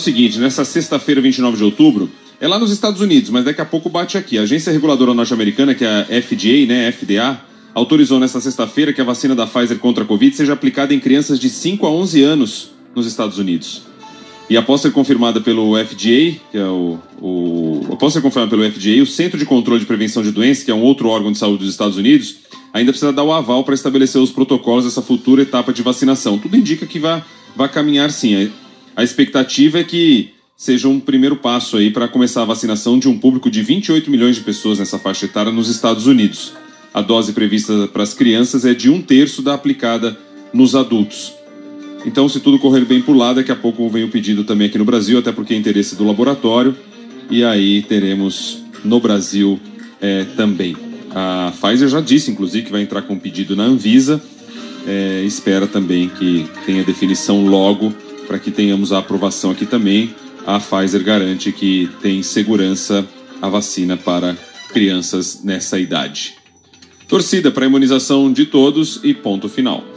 [0.00, 2.10] o seguinte, nessa sexta-feira, 29 de outubro,
[2.40, 4.38] é lá nos Estados Unidos, mas daqui a pouco bate aqui.
[4.38, 7.38] A agência reguladora norte-americana, que é a FDA, né, FDA,
[7.74, 11.38] autorizou nesta sexta-feira que a vacina da Pfizer contra a Covid seja aplicada em crianças
[11.38, 13.82] de 5 a 11 anos nos Estados Unidos.
[14.48, 19.02] E após ser confirmada pelo FDA, que é o, o após ser confirmada pelo FDA,
[19.02, 21.58] o Centro de Controle de Prevenção de Doenças, que é um outro órgão de saúde
[21.58, 22.36] dos Estados Unidos,
[22.72, 26.38] ainda precisa dar o aval para estabelecer os protocolos dessa futura etapa de vacinação.
[26.38, 27.22] Tudo indica que vai,
[27.54, 28.50] vai caminhar sim.
[28.96, 33.18] A expectativa é que seja um primeiro passo aí para começar a vacinação de um
[33.18, 36.52] público de 28 milhões de pessoas nessa faixa etária nos Estados Unidos.
[36.92, 40.18] A dose prevista para as crianças é de um terço da aplicada
[40.52, 41.32] nos adultos.
[42.04, 44.78] Então, se tudo correr bem por lá, daqui a pouco vem o pedido também aqui
[44.78, 46.74] no Brasil, até porque é interesse do laboratório.
[47.30, 49.60] E aí teremos no Brasil
[50.00, 50.76] é, também.
[51.14, 54.20] A Pfizer já disse, inclusive, que vai entrar com pedido na Anvisa.
[54.86, 57.94] É, espera também que tenha definição logo
[58.30, 60.14] para que tenhamos a aprovação aqui também.
[60.46, 63.04] A Pfizer garante que tem segurança
[63.42, 64.36] a vacina para
[64.72, 66.36] crianças nessa idade.
[67.08, 69.89] Torcida para a imunização de todos e ponto final.